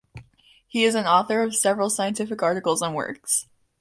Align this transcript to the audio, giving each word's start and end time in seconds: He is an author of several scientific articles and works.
He 0.67 0.83
is 0.83 0.95
an 0.95 1.05
author 1.05 1.43
of 1.43 1.55
several 1.55 1.91
scientific 1.91 2.41
articles 2.41 2.81
and 2.81 2.95
works. 2.95 3.45